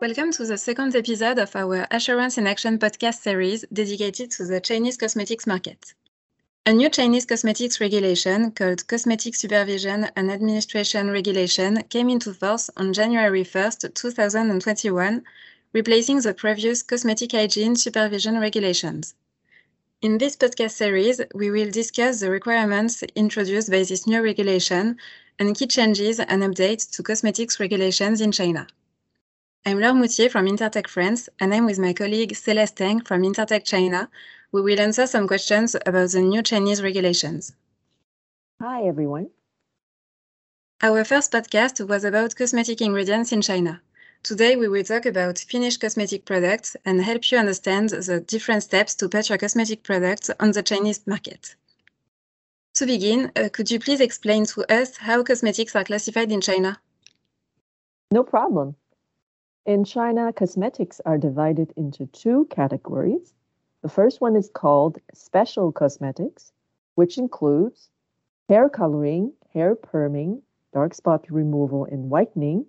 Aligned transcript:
Welcome 0.00 0.32
to 0.32 0.46
the 0.46 0.56
second 0.56 0.96
episode 0.96 1.38
of 1.38 1.54
our 1.54 1.86
Assurance 1.90 2.38
in 2.38 2.46
Action 2.46 2.78
podcast 2.78 3.20
series 3.20 3.66
dedicated 3.70 4.30
to 4.30 4.46
the 4.46 4.58
Chinese 4.58 4.96
cosmetics 4.96 5.46
market. 5.46 5.92
A 6.64 6.72
new 6.72 6.88
Chinese 6.88 7.26
cosmetics 7.26 7.82
regulation 7.82 8.50
called 8.52 8.88
Cosmetic 8.88 9.34
Supervision 9.34 10.08
and 10.16 10.30
Administration 10.30 11.10
Regulation 11.10 11.82
came 11.90 12.08
into 12.08 12.32
force 12.32 12.70
on 12.78 12.94
January 12.94 13.44
1st, 13.44 13.92
2021, 13.92 15.22
replacing 15.74 16.18
the 16.22 16.32
previous 16.32 16.82
Cosmetic 16.82 17.32
Hygiene 17.32 17.76
Supervision 17.76 18.38
regulations. 18.38 19.14
In 20.00 20.16
this 20.16 20.34
podcast 20.34 20.70
series, 20.70 21.20
we 21.34 21.50
will 21.50 21.70
discuss 21.70 22.20
the 22.20 22.30
requirements 22.30 23.02
introduced 23.14 23.70
by 23.70 23.82
this 23.82 24.06
new 24.06 24.22
regulation 24.22 24.96
and 25.38 25.54
key 25.54 25.66
changes 25.66 26.18
and 26.18 26.42
updates 26.42 26.90
to 26.92 27.02
cosmetics 27.02 27.60
regulations 27.60 28.22
in 28.22 28.32
China. 28.32 28.66
I'm 29.66 29.78
Laure 29.78 29.94
Moutier 29.94 30.30
from 30.30 30.46
Intertek 30.46 30.88
France, 30.88 31.28
and 31.38 31.52
I'm 31.52 31.66
with 31.66 31.78
my 31.78 31.92
colleague 31.92 32.34
Celeste 32.34 32.76
Tang 32.76 33.00
from 33.02 33.20
Intertek 33.20 33.62
China. 33.62 34.08
We 34.52 34.62
will 34.62 34.80
answer 34.80 35.06
some 35.06 35.28
questions 35.28 35.76
about 35.84 36.08
the 36.12 36.22
new 36.22 36.42
Chinese 36.42 36.82
regulations. 36.82 37.52
Hi, 38.62 38.84
everyone. 38.84 39.28
Our 40.80 41.04
first 41.04 41.30
podcast 41.30 41.86
was 41.86 42.04
about 42.04 42.36
cosmetic 42.36 42.80
ingredients 42.80 43.32
in 43.32 43.42
China. 43.42 43.82
Today, 44.22 44.56
we 44.56 44.66
will 44.66 44.82
talk 44.82 45.04
about 45.04 45.38
finished 45.38 45.82
cosmetic 45.82 46.24
products 46.24 46.74
and 46.86 47.02
help 47.02 47.30
you 47.30 47.36
understand 47.36 47.90
the 47.90 48.20
different 48.20 48.62
steps 48.62 48.94
to 48.94 49.10
put 49.10 49.28
your 49.28 49.36
cosmetic 49.36 49.82
products 49.82 50.30
on 50.40 50.52
the 50.52 50.62
Chinese 50.62 51.06
market. 51.06 51.54
To 52.76 52.86
begin, 52.86 53.30
uh, 53.36 53.50
could 53.52 53.70
you 53.70 53.78
please 53.78 54.00
explain 54.00 54.46
to 54.46 54.64
us 54.72 54.96
how 54.96 55.22
cosmetics 55.22 55.76
are 55.76 55.84
classified 55.84 56.32
in 56.32 56.40
China? 56.40 56.80
No 58.10 58.24
problem. 58.24 58.76
In 59.70 59.84
China, 59.84 60.32
cosmetics 60.32 61.00
are 61.06 61.16
divided 61.16 61.72
into 61.76 62.06
two 62.06 62.46
categories. 62.46 63.34
The 63.82 63.88
first 63.88 64.20
one 64.20 64.34
is 64.34 64.50
called 64.50 64.98
special 65.14 65.70
cosmetics, 65.70 66.52
which 66.96 67.18
includes 67.18 67.88
hair 68.48 68.68
coloring, 68.68 69.32
hair 69.54 69.76
perming, 69.76 70.42
dark 70.72 70.92
spot 70.92 71.30
removal 71.30 71.84
and 71.84 72.10
whitening, 72.10 72.66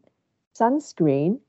sunscreen, 0.53 1.39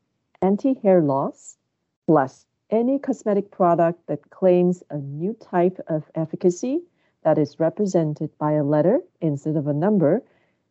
anti 0.41 0.73
hair 0.73 1.03
loss, 1.03 1.59
plus 2.07 2.47
any 2.71 2.99
cosmetic 2.99 3.51
product 3.51 4.07
that 4.07 4.31
claims 4.31 4.83
a 4.89 4.97
new 4.97 5.35
type 5.35 5.79
of 5.87 6.11
efficacy 6.15 6.81
that 7.25 7.37
is 7.37 7.61
represented 7.61 8.31
by 8.39 8.53
a 8.53 8.65
letter 8.65 9.03
instead 9.21 9.57
of 9.57 9.67
a 9.67 9.75
number 9.75 10.23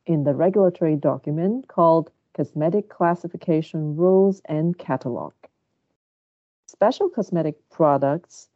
in 0.08 0.24
the 0.24 0.34
regulatory 0.34 0.96
document 0.96 1.68
called 1.68 2.10
Cosmetic 2.34 2.90
Classification 2.90 3.96
Rules 3.96 4.42
and 4.46 4.78
Catalog. 4.78 5.34
Special 6.68 7.10
cosmetic 7.10 7.56
products 7.70 8.50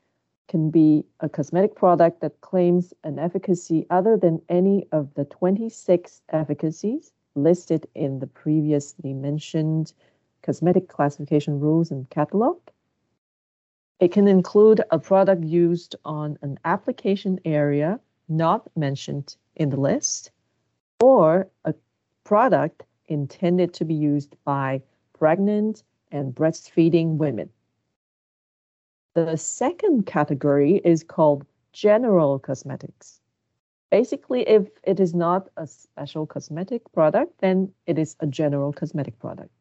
can 0.47 0.69
be 0.69 1.03
a 1.19 1.27
cosmetic 1.27 1.75
product 1.75 2.21
that 2.21 2.39
claims 2.41 2.93
an 3.03 3.19
efficacy 3.19 3.85
other 3.89 4.15
than 4.15 4.41
any 4.47 4.87
of 4.91 5.13
the 5.15 5.25
26 5.25 6.21
efficacies 6.29 7.11
listed 7.35 7.87
in 7.95 8.19
the 8.19 8.27
previously 8.27 9.13
mentioned 9.13 9.91
cosmetic 10.41 10.87
classification 10.87 11.59
rules 11.59 11.91
and 11.91 12.09
catalog. 12.09 12.57
It 13.99 14.11
can 14.11 14.27
include 14.27 14.81
a 14.91 14.99
product 14.99 15.43
used 15.43 15.95
on 16.05 16.37
an 16.41 16.59
application 16.63 17.39
area 17.43 17.99
not 18.29 18.69
mentioned 18.77 19.35
in 19.55 19.69
the 19.69 19.79
list, 19.79 20.31
or 20.99 21.47
a 21.65 21.73
product 22.23 22.83
intended 23.07 23.73
to 23.73 23.85
be 23.85 23.93
used 23.93 24.35
by 24.43 24.81
pregnant 25.13 25.83
and 26.11 26.33
breastfeeding 26.33 27.17
women. 27.17 27.49
The 29.13 29.37
second 29.37 30.05
category 30.05 30.81
is 30.83 31.03
called 31.03 31.45
general 31.71 32.39
cosmetics. 32.39 33.21
Basically, 33.89 34.41
if 34.41 34.67
it 34.83 34.99
is 34.99 35.13
not 35.13 35.47
a 35.57 35.67
special 35.67 36.25
cosmetic 36.25 36.91
product, 36.91 37.39
then 37.39 37.71
it 37.85 37.97
is 37.97 38.15
a 38.19 38.27
general 38.27 38.73
cosmetic 38.73 39.17
product. 39.19 39.53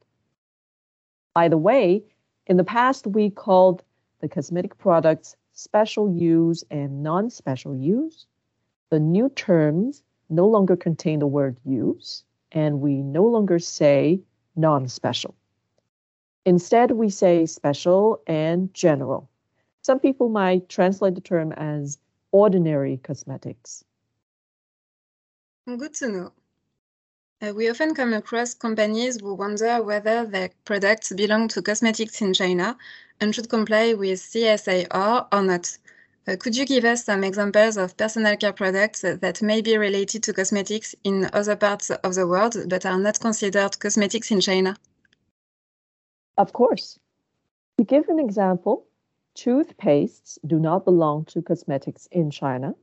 By 1.34 1.49
the 1.49 1.59
way, 1.59 2.05
in 2.47 2.56
the 2.56 2.65
past, 2.65 3.06
we 3.06 3.31
called 3.31 3.82
the 4.21 4.28
cosmetic 4.28 4.76
products 4.78 5.37
special 5.53 6.11
use 6.11 6.65
and 6.71 7.03
non 7.03 7.31
special 7.31 7.76
use. 7.76 8.26
The 8.91 9.00
new 9.00 9.28
terms 9.31 10.03
no 10.28 10.47
longer 10.47 10.76
contain 10.76 11.19
the 11.21 11.26
word 11.26 11.56
use 11.65 12.25
and 12.54 12.81
we 12.81 13.03
no 13.03 13.25
longer 13.25 13.59
say 13.59 14.20
non 14.56 14.88
special. 14.88 15.34
Instead, 16.47 16.92
we 16.92 17.10
say 17.10 17.44
special 17.47 18.22
and 18.26 18.72
general. 18.72 19.28
Some 19.82 19.98
people 19.98 20.28
might 20.28 20.69
translate 20.69 21.14
the 21.14 21.20
term 21.20 21.53
as 21.53 21.98
ordinary 22.32 22.98
cosmetics. 22.98 23.84
Good 25.66 25.94
to 25.94 26.09
know. 26.09 26.32
Uh, 27.43 27.53
we 27.54 27.69
often 27.69 27.94
come 27.94 28.12
across 28.12 28.54
companies 28.54 29.20
who 29.20 29.34
wonder 29.34 29.82
whether 29.82 30.25
their 30.25 30.50
products 30.64 31.12
belong 31.12 31.48
to 31.48 31.60
cosmetics 31.60 32.22
in 32.22 32.32
China 32.32 32.76
and 33.20 33.34
should 33.34 33.48
comply 33.48 33.93
with 33.94 34.20
CSAR 34.20 35.26
or 35.32 35.43
not. 35.43 35.76
Uh, 36.27 36.37
could 36.37 36.57
you 36.57 36.65
give 36.65 36.85
us 36.87 37.05
some 37.05 37.23
examples 37.23 37.77
of 37.77 37.97
personal 37.99 38.35
care 38.37 38.53
products 38.53 39.03
that 39.03 39.43
may 39.43 39.61
be 39.61 39.77
related 39.77 40.23
to 40.23 40.33
cosmetics 40.33 40.95
in 41.05 41.29
other 41.35 41.55
parts 41.55 41.91
of 41.91 42.15
the 42.15 42.27
world 42.27 42.57
but 42.69 42.87
are 42.87 42.99
not 42.99 43.21
considered 43.21 43.79
cosmetics 43.79 44.31
in 44.31 44.41
China? 44.41 44.75
Of 46.39 46.55
course. 46.55 46.99
To 47.77 47.85
give 47.85 48.09
an 48.09 48.19
example, 48.19 48.87
toothpastes 49.37 50.39
do 50.47 50.59
not 50.59 50.87
belong 50.87 51.27
to 51.27 51.43
cosmetics 51.43 52.09
in 52.11 52.31
China, 52.31 52.75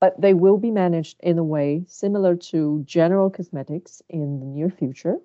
but 0.00 0.20
they 0.20 0.32
will 0.32 0.58
be 0.58 0.70
managed 0.70 1.18
in 1.20 1.38
a 1.38 1.44
way 1.44 1.84
similar 1.88 2.36
to 2.36 2.84
general 2.84 3.30
cosmetics 3.30 4.00
in 4.08 4.38
the 4.38 4.46
near 4.46 4.70
future. 4.70 5.16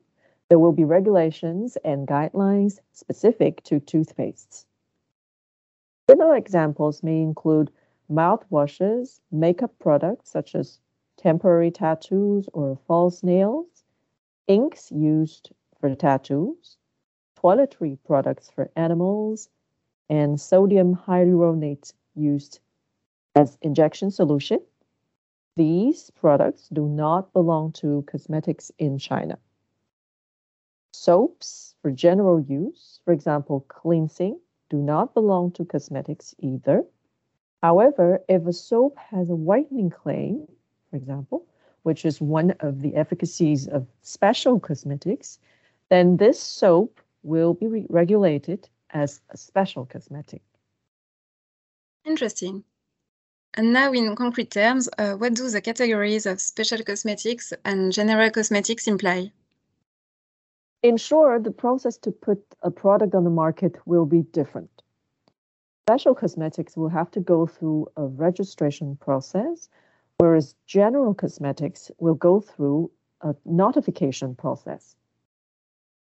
There 0.49 0.57
will 0.57 0.71
be 0.71 0.83
regulations 0.83 1.77
and 1.85 2.07
guidelines 2.07 2.79
specific 2.91 3.61
to 3.65 3.79
toothpastes. 3.79 4.65
Similar 6.09 6.35
examples 6.35 7.01
may 7.01 7.21
include 7.21 7.71
mouthwashes, 8.11 9.21
makeup 9.31 9.71
products 9.79 10.29
such 10.29 10.53
as 10.53 10.79
temporary 11.15 11.71
tattoos 11.71 12.49
or 12.53 12.77
false 12.87 13.23
nails, 13.23 13.85
inks 14.47 14.91
used 14.91 15.51
for 15.79 15.95
tattoos, 15.95 16.77
toiletry 17.37 17.97
products 18.03 18.49
for 18.49 18.69
animals, 18.75 19.49
and 20.09 20.39
sodium 20.39 20.95
hyaluronate 20.95 21.93
used 22.15 22.59
as 23.35 23.57
injection 23.61 24.11
solution. 24.11 24.59
These 25.55 26.09
products 26.11 26.67
do 26.69 26.87
not 26.87 27.31
belong 27.31 27.71
to 27.73 28.03
cosmetics 28.07 28.71
in 28.77 28.97
China. 28.97 29.39
Soaps 30.91 31.75
for 31.81 31.91
general 31.91 32.41
use, 32.41 32.99
for 33.05 33.13
example, 33.13 33.61
cleansing, 33.69 34.39
do 34.69 34.77
not 34.77 35.13
belong 35.13 35.51
to 35.51 35.65
cosmetics 35.65 36.35
either. 36.39 36.83
However, 37.61 38.21
if 38.27 38.45
a 38.45 38.53
soap 38.53 38.97
has 38.97 39.29
a 39.29 39.35
whitening 39.35 39.89
claim, 39.89 40.47
for 40.89 40.97
example, 40.97 41.45
which 41.83 42.05
is 42.05 42.21
one 42.21 42.51
of 42.59 42.81
the 42.81 42.95
efficacies 42.95 43.67
of 43.67 43.87
special 44.01 44.59
cosmetics, 44.59 45.39
then 45.89 46.17
this 46.17 46.39
soap 46.39 46.99
will 47.23 47.53
be 47.53 47.67
re 47.67 47.85
regulated 47.89 48.69
as 48.91 49.21
a 49.29 49.37
special 49.37 49.85
cosmetic. 49.85 50.41
Interesting. 52.05 52.63
And 53.55 53.73
now, 53.73 53.91
in 53.93 54.15
concrete 54.15 54.51
terms, 54.51 54.89
uh, 54.97 55.13
what 55.13 55.33
do 55.35 55.49
the 55.49 55.61
categories 55.61 56.25
of 56.25 56.41
special 56.41 56.83
cosmetics 56.83 57.53
and 57.65 57.91
general 57.91 58.29
cosmetics 58.31 58.87
imply? 58.87 59.31
In 60.83 60.97
short, 60.97 61.45
the 61.45 61.51
process 61.51 61.97
to 61.99 62.11
put 62.11 62.43
a 62.61 62.69
product 62.69 63.15
on 63.15 63.23
the 63.23 63.29
market 63.29 63.77
will 63.87 64.05
be 64.05 64.23
different. 64.33 64.69
Special 65.87 66.13
cosmetics 66.13 66.75
will 66.75 66.89
have 66.89 67.09
to 67.11 67.21
go 67.21 67.47
through 67.47 67.87
a 67.95 68.05
registration 68.05 68.97
process, 68.97 69.69
whereas 70.17 70.55
general 70.65 71.13
cosmetics 71.13 71.89
will 71.99 72.15
go 72.15 72.41
through 72.41 72.91
a 73.21 73.33
notification 73.45 74.35
process. 74.35 74.95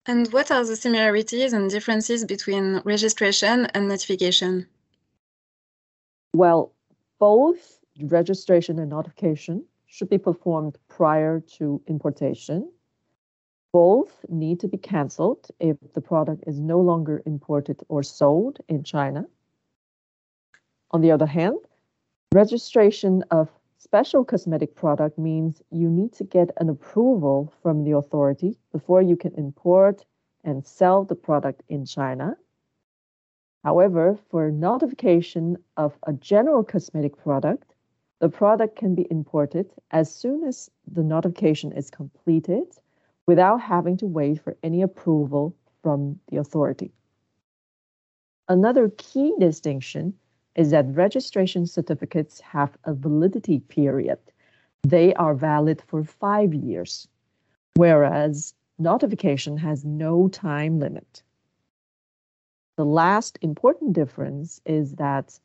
And 0.06 0.31
what 0.31 0.51
are 0.51 0.63
the 0.63 0.75
similarities 0.75 1.53
and 1.53 1.71
differences 1.71 2.24
between 2.24 2.81
registration 2.85 3.65
and 3.74 3.88
notification? 3.88 4.68
Well, 6.33 6.71
both 7.19 7.79
registration 8.00 8.77
and 8.77 8.91
notification 8.91 9.65
should 9.88 10.09
be 10.09 10.19
performed 10.19 10.77
prior 10.88 11.39
to 11.57 11.81
importation 11.88 12.71
both 13.77 14.25
need 14.27 14.59
to 14.59 14.68
be 14.68 14.79
canceled 14.94 15.51
if 15.59 15.77
the 15.94 16.01
product 16.01 16.44
is 16.47 16.59
no 16.59 16.79
longer 16.81 17.21
imported 17.27 17.79
or 17.89 18.01
sold 18.01 18.56
in 18.68 18.83
China. 18.83 19.24
On 20.89 21.01
the 21.01 21.12
other 21.12 21.27
hand, 21.27 21.59
registration 22.33 23.24
of 23.29 23.51
special 23.77 24.25
cosmetic 24.25 24.74
product 24.74 25.19
means 25.19 25.62
you 25.69 25.89
need 25.91 26.12
to 26.13 26.24
get 26.24 26.50
an 26.57 26.69
approval 26.69 27.53
from 27.62 27.83
the 27.83 27.91
authority 27.91 28.57
before 28.71 29.03
you 29.03 29.15
can 29.15 29.35
import 29.35 30.03
and 30.44 30.65
sell 30.65 31.03
the 31.03 31.19
product 31.27 31.62
in 31.69 31.85
China. 31.85 32.35
However, 33.63 34.18
for 34.31 34.50
notification 34.50 35.56
of 35.83 35.91
a 36.01 36.13
general 36.13 36.63
cosmetic 36.63 37.15
product, 37.15 37.75
the 38.21 38.29
product 38.29 38.75
can 38.75 38.95
be 38.95 39.06
imported 39.12 39.68
as 39.91 40.12
soon 40.12 40.44
as 40.45 40.71
the 40.91 41.03
notification 41.03 41.71
is 41.74 41.91
completed 41.91 42.65
without 43.27 43.62
having 43.62 43.97
to 43.97 44.06
wait 44.06 44.41
for 44.41 44.57
any 44.63 44.81
approval 44.81 45.56
from 45.83 46.19
the 46.29 46.38
authority. 46.38 46.91
Another 48.47 48.89
key 48.97 49.33
distinction 49.39 50.13
is 50.56 50.71
that 50.71 50.95
registration 50.95 51.68
certificates 51.68 52.39
have 52.39 52.77
a 52.85 52.94
validity 52.94 53.59
period. 53.59 54.18
They 54.83 55.13
are 55.15 55.35
valid 55.35 55.81
for 55.85 56.03
five 56.03 56.53
years, 56.53 57.07
whereas 57.75 58.53
notification 58.79 59.57
has 59.57 59.83
no 59.83 60.29
time 60.29 60.79
limit. 60.79 61.21
The 62.77 62.85
last 62.85 63.38
important 63.41 63.94
difference 63.94 64.62
is 64.65 64.94
that 64.95 65.39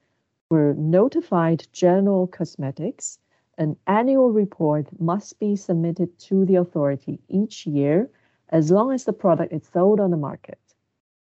for 0.48 0.74
notified 0.74 1.66
general 1.72 2.26
cosmetics, 2.26 3.18
an 3.58 3.76
annual 3.86 4.32
report 4.32 4.88
must 5.00 5.38
be 5.38 5.56
submitted 5.56 6.18
to 6.18 6.44
the 6.44 6.56
authority 6.56 7.20
each 7.28 7.66
year 7.66 8.10
as 8.48 8.70
long 8.70 8.92
as 8.92 9.04
the 9.04 9.12
product 9.12 9.52
is 9.52 9.68
sold 9.72 10.00
on 10.00 10.10
the 10.10 10.16
market. 10.16 10.58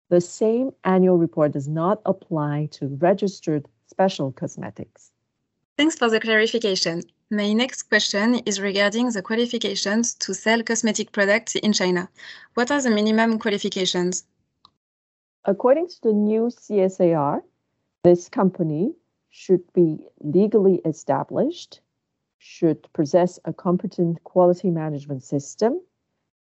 The 0.10 0.22
same 0.22 0.72
annual 0.84 1.18
report 1.18 1.54
does 1.54 1.68
not 1.68 2.02
apply 2.06 2.70
to 2.74 2.88
registered 2.88 3.68
special 3.88 4.32
cosmetics. 4.32 5.12
Thanks 5.78 5.96
for 5.98 6.10
the 6.10 6.20
clarification. 6.20 7.04
My 7.32 7.54
next 7.54 7.84
question 7.90 8.36
is 8.46 8.62
regarding 8.62 9.10
the 9.10 9.22
qualifications 9.22 10.14
to 10.16 10.34
sell 10.34 10.62
cosmetic 10.64 11.12
products 11.12 11.56
in 11.56 11.74
China. 11.74 12.08
What 12.54 12.72
are 12.72 12.82
the 12.82 12.92
minimum 12.92 13.40
qualifications? 13.40 14.26
According 15.44 15.88
to 15.90 16.02
the 16.04 16.14
new 16.14 16.44
CSAR, 16.50 17.42
this 18.04 18.30
company 18.30 18.94
should 19.30 19.62
be 19.74 20.08
legally 20.22 20.82
established, 20.86 21.82
should 22.46 22.88
possess 22.94 23.40
a 23.46 23.52
competent 23.52 24.24
quality 24.24 24.70
management 24.70 25.24
system, 25.24 25.82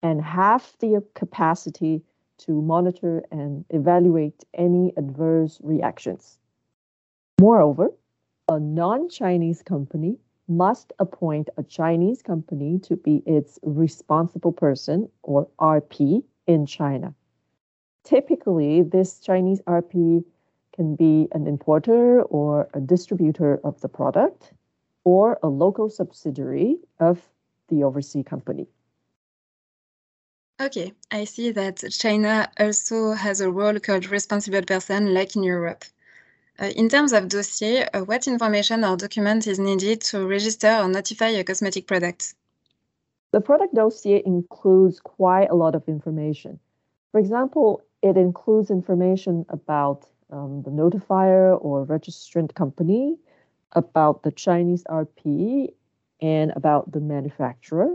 and 0.02 0.22
have 0.22 0.74
the 0.80 1.02
capacity 1.16 2.02
to 2.38 2.62
monitor 2.62 3.24
and 3.32 3.64
evaluate 3.70 4.44
any 4.54 4.92
adverse 4.98 5.62
reactions. 5.64 6.40
Moreover, 7.40 7.90
a 8.50 8.60
non-Chinese 8.60 9.64
company 9.64 10.18
must 10.50 10.92
appoint 11.00 11.50
a 11.56 11.64
Chinese 11.64 12.22
company 12.22 12.80
to 12.80 12.98
be 12.98 13.24
its 13.26 13.58
responsible 13.64 14.52
person 14.52 15.10
or 15.22 15.48
RP 15.58 16.22
in 16.48 16.66
China. 16.66 17.16
Typically, 18.04 18.82
this 18.82 19.22
Chinese 19.22 19.62
RP 19.62 20.26
can 20.76 20.98
be 20.98 21.30
an 21.32 21.48
importer 21.48 22.24
or 22.24 22.68
a 22.74 22.82
distributor 22.82 23.62
of 23.64 23.80
the 23.80 23.88
product 23.88 24.52
or 25.04 25.40
a 25.44 25.48
local 25.48 25.90
subsidiary 25.90 26.78
of 27.00 27.22
the 27.70 27.84
overseas 27.84 28.26
company. 28.26 28.68
Okay, 30.62 30.94
I 31.12 31.26
see 31.26 31.52
that 31.52 31.84
China 31.92 32.50
also 32.60 33.14
has 33.14 33.42
a 33.42 33.52
role 33.52 33.80
called 33.80 34.06
responsible 34.06 34.62
person 34.62 35.14
like 35.14 35.36
in 35.36 35.44
Europe. 35.44 35.84
Uh, 36.60 36.66
in 36.76 36.88
terms 36.88 37.12
of 37.12 37.28
dossier, 37.28 37.88
uh, 37.94 38.04
what 38.04 38.28
information 38.28 38.86
or 38.86 38.96
document 38.96 39.48
is 39.48 39.58
needed 39.58 40.02
to 40.02 40.28
register 40.28 40.78
or 40.78 40.88
notify 40.88 41.30
a 41.30 41.44
cosmetic 41.44 41.88
product? 41.88 42.36
The 43.32 43.42
product 43.42 43.74
dossier 43.74 44.22
includes 44.26 45.00
quite 45.00 45.50
a 45.50 45.56
lot 45.56 45.74
of 45.74 45.88
information. 45.88 46.60
For 47.12 47.20
example, 47.20 47.82
it 48.04 48.16
includes 48.16 48.70
information 48.70 49.46
about 49.50 50.06
um, 50.30 50.62
the 50.62 50.70
notifier 50.70 51.58
or 51.60 51.86
registrant 51.86 52.54
company, 52.54 53.18
about 53.74 54.24
the 54.24 54.32
Chinese 54.32 54.84
RP, 54.86 55.74
and 56.22 56.54
about 56.56 56.92
the 56.92 57.02
manufacturer, 57.02 57.94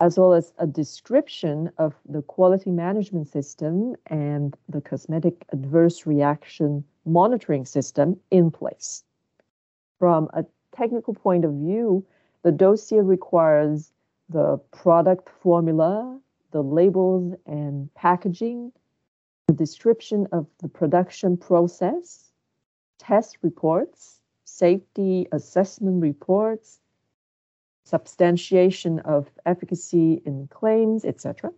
as 0.00 0.18
well 0.18 0.34
as 0.34 0.52
a 0.58 0.66
description 0.66 1.70
of 1.78 1.94
the 2.06 2.20
quality 2.22 2.70
management 2.70 3.28
system 3.28 3.94
and 4.06 4.54
the 4.68 4.82
cosmetic 4.82 5.46
adverse 5.50 6.06
reaction 6.06 6.84
monitoring 7.06 7.64
system 7.64 8.18
in 8.30 8.50
place. 8.50 9.02
From 9.98 10.28
a 10.34 10.44
technical 10.76 11.14
point 11.14 11.44
of 11.44 11.52
view, 11.54 12.04
the 12.42 12.52
dossier 12.52 13.00
requires 13.00 13.92
the 14.28 14.58
product 14.72 15.28
formula, 15.42 16.18
the 16.50 16.62
labels 16.62 17.34
and 17.46 17.92
packaging, 17.94 18.72
the 19.46 19.54
description 19.54 20.26
of 20.32 20.46
the 20.60 20.68
production 20.68 21.36
process, 21.36 22.32
test 22.98 23.38
reports, 23.42 24.21
safety 24.52 25.26
assessment 25.32 26.02
reports, 26.02 26.80
substantiation 27.84 29.00
of 29.00 29.30
efficacy 29.46 30.22
in 30.26 30.46
claims, 30.48 31.04
etc. 31.04 31.50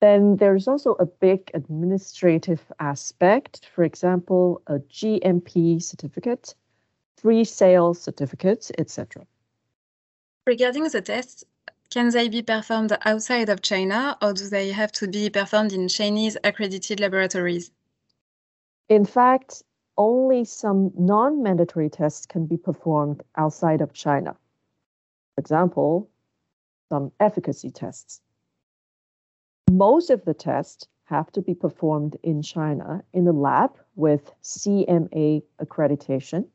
Then 0.00 0.36
there's 0.36 0.68
also 0.68 0.92
a 0.92 1.06
big 1.06 1.50
administrative 1.54 2.62
aspect, 2.78 3.66
for 3.74 3.84
example, 3.84 4.62
a 4.66 4.78
GMP 4.78 5.82
certificate, 5.82 6.54
free 7.16 7.44
sales 7.44 8.00
certificates, 8.00 8.70
etc. 8.78 9.26
Regarding 10.46 10.84
the 10.84 11.02
tests, 11.02 11.44
can 11.90 12.10
they 12.10 12.28
be 12.28 12.42
performed 12.42 12.96
outside 13.04 13.48
of 13.48 13.62
China 13.62 14.16
or 14.22 14.32
do 14.32 14.48
they 14.48 14.70
have 14.70 14.92
to 14.92 15.08
be 15.08 15.28
performed 15.30 15.72
in 15.72 15.88
Chinese 15.88 16.36
accredited 16.44 17.00
laboratories? 17.00 17.70
In 18.88 19.04
fact, 19.04 19.62
only 20.00 20.44
some 20.44 20.90
non 20.96 21.42
mandatory 21.42 21.90
tests 21.90 22.24
can 22.24 22.46
be 22.46 22.56
performed 22.56 23.22
outside 23.36 23.82
of 23.82 23.92
China. 23.92 24.34
For 25.34 25.40
example, 25.40 26.08
some 26.88 27.12
efficacy 27.20 27.70
tests. 27.70 28.22
Most 29.70 30.08
of 30.08 30.24
the 30.24 30.32
tests 30.32 30.88
have 31.04 31.30
to 31.32 31.42
be 31.42 31.54
performed 31.54 32.16
in 32.22 32.40
China 32.40 33.04
in 33.12 33.28
a 33.28 33.32
lab 33.32 33.72
with 33.94 34.32
CMA 34.42 35.42
accreditation. 35.62 36.46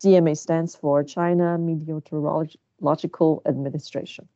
CMA 0.00 0.38
stands 0.38 0.76
for 0.76 1.02
China 1.02 1.58
Meteorological 1.58 3.42
Administration. 3.44 4.28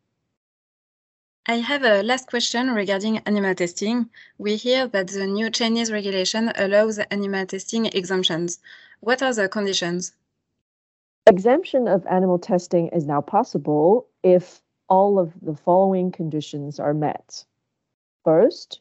I 1.46 1.56
have 1.56 1.82
a 1.82 2.04
last 2.04 2.28
question 2.28 2.70
regarding 2.70 3.18
animal 3.18 3.56
testing. 3.56 4.08
We 4.38 4.54
hear 4.54 4.86
that 4.86 5.08
the 5.08 5.26
new 5.26 5.50
Chinese 5.50 5.90
regulation 5.90 6.52
allows 6.54 7.00
animal 7.00 7.46
testing 7.46 7.86
exemptions. 7.86 8.60
What 9.00 9.24
are 9.24 9.34
the 9.34 9.48
conditions? 9.48 10.14
Exemption 11.26 11.88
of 11.88 12.06
animal 12.06 12.38
testing 12.38 12.88
is 12.88 13.06
now 13.06 13.20
possible 13.22 14.06
if 14.22 14.62
all 14.88 15.18
of 15.18 15.32
the 15.42 15.56
following 15.56 16.12
conditions 16.12 16.78
are 16.78 16.94
met. 16.94 17.44
First, 18.24 18.80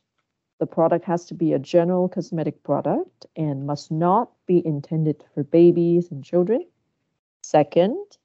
the 0.59 0.67
product 0.67 1.05
has 1.05 1.25
to 1.25 1.33
be 1.33 1.53
a 1.53 1.59
general 1.59 2.09
cosmetic 2.09 2.61
product 2.61 3.25
and 3.35 3.65
must 3.65 3.89
not 3.89 4.29
be 4.45 4.63
intended 4.63 5.23
for 5.33 5.43
babies 5.43 6.11
and 6.11 6.23
children. 6.23 6.63
Second, 7.41 8.19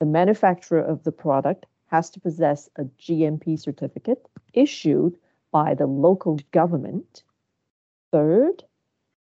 the 0.00 0.06
manufacturer 0.06 0.80
of 0.80 1.04
the 1.04 1.12
product 1.12 1.66
has 1.90 2.10
to 2.10 2.20
possess 2.20 2.68
a 2.76 2.84
GMP 2.84 3.58
certificate 3.58 4.28
issued 4.52 5.18
by 5.50 5.74
the 5.74 5.86
local 5.86 6.38
government. 6.52 7.24
Third, 8.12 8.64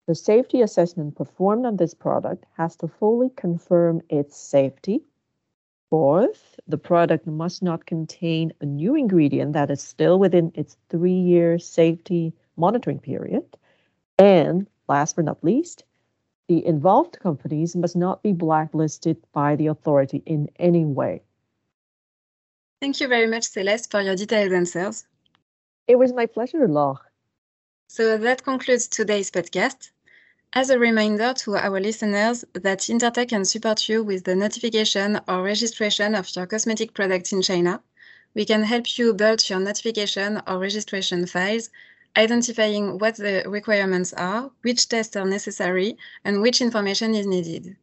the 0.06 0.14
safety 0.14 0.60
assessment 0.60 1.14
performed 1.14 1.66
on 1.66 1.76
this 1.76 1.94
product 1.94 2.44
has 2.56 2.76
to 2.76 2.88
fully 2.88 3.30
confirm 3.30 4.02
its 4.08 4.36
safety. 4.36 5.02
Fourth, 5.88 6.58
the 6.68 6.78
product 6.78 7.26
must 7.26 7.62
not 7.62 7.86
contain 7.86 8.52
a 8.60 8.66
new 8.66 8.94
ingredient 8.94 9.52
that 9.54 9.70
is 9.70 9.80
still 9.80 10.18
within 10.18 10.52
its 10.54 10.76
three 10.88 11.12
year 11.12 11.58
safety 11.58 12.32
monitoring 12.56 12.98
period. 12.98 13.44
And 14.18 14.68
last 14.88 15.16
but 15.16 15.24
not 15.24 15.42
least, 15.42 15.84
the 16.48 16.64
involved 16.66 17.18
companies 17.20 17.76
must 17.76 17.96
not 17.96 18.22
be 18.22 18.32
blacklisted 18.32 19.16
by 19.32 19.56
the 19.56 19.68
authority 19.68 20.22
in 20.26 20.50
any 20.58 20.84
way. 20.84 21.22
Thank 22.80 23.00
you 23.00 23.08
very 23.08 23.26
much, 23.26 23.44
Celeste, 23.44 23.90
for 23.90 24.00
your 24.00 24.16
detailed 24.16 24.52
answers. 24.52 25.06
It 25.86 25.96
was 25.96 26.12
my 26.12 26.26
pleasure, 26.26 26.66
Laure. 26.66 27.00
So 27.88 28.16
that 28.16 28.42
concludes 28.44 28.88
today's 28.88 29.30
podcast. 29.30 29.90
As 30.52 30.70
a 30.70 30.78
reminder 30.78 31.34
to 31.34 31.56
our 31.56 31.80
listeners 31.80 32.44
that 32.54 32.80
Intertek 32.80 33.28
can 33.28 33.44
support 33.44 33.88
you 33.88 34.02
with 34.02 34.24
the 34.24 34.34
notification 34.34 35.20
or 35.28 35.42
registration 35.42 36.14
of 36.14 36.34
your 36.34 36.46
cosmetic 36.46 36.94
products 36.94 37.32
in 37.32 37.42
China, 37.42 37.82
we 38.34 38.44
can 38.44 38.62
help 38.64 38.98
you 38.98 39.12
build 39.14 39.48
your 39.50 39.60
notification 39.60 40.40
or 40.46 40.58
registration 40.58 41.26
files, 41.26 41.70
identifying 42.16 42.98
what 42.98 43.16
the 43.16 43.44
requirements 43.46 44.12
are, 44.14 44.50
which 44.62 44.88
tests 44.88 45.16
are 45.16 45.26
necessary, 45.26 45.98
and 46.24 46.40
which 46.40 46.60
information 46.60 47.14
is 47.14 47.26
needed. 47.26 47.76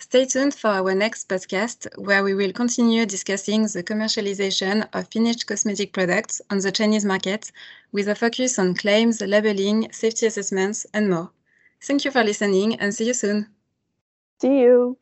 Stay 0.00 0.24
tuned 0.24 0.54
for 0.54 0.68
our 0.68 0.94
next 0.94 1.28
podcast, 1.28 1.86
where 1.98 2.24
we 2.24 2.32
will 2.32 2.52
continue 2.52 3.04
discussing 3.04 3.62
the 3.64 3.82
commercialization 3.82 4.88
of 4.94 5.06
finished 5.08 5.46
cosmetic 5.46 5.92
products 5.92 6.40
on 6.50 6.58
the 6.58 6.72
Chinese 6.72 7.04
market 7.04 7.52
with 7.92 8.08
a 8.08 8.14
focus 8.14 8.58
on 8.58 8.74
claims, 8.74 9.20
labeling, 9.20 9.92
safety 9.92 10.24
assessments, 10.24 10.86
and 10.94 11.10
more. 11.10 11.30
Thank 11.82 12.06
you 12.06 12.10
for 12.10 12.24
listening 12.24 12.80
and 12.80 12.94
see 12.94 13.08
you 13.08 13.14
soon. 13.14 13.48
See 14.40 14.60
you. 14.60 14.96